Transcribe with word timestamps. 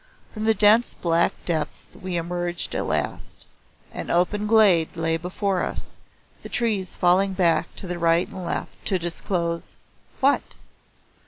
From 0.33 0.45
the 0.45 0.55
dense 0.55 0.95
black 0.95 1.31
depths 1.45 1.95
we 1.95 2.17
emerged 2.17 2.73
at 2.73 2.87
last. 2.87 3.45
An 3.93 4.09
open 4.09 4.47
glade 4.47 4.95
lay 4.95 5.15
before 5.15 5.61
us 5.61 5.97
the 6.41 6.49
trees 6.49 6.97
falling 6.97 7.33
back 7.33 7.75
to 7.75 7.99
right 7.99 8.27
and 8.27 8.43
left 8.43 8.83
to 8.85 8.97
disclose 8.97 9.75
what? 10.19 10.41